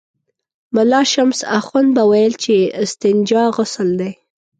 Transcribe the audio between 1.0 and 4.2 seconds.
شمس اخند به ویل چې استنجا غسل دی.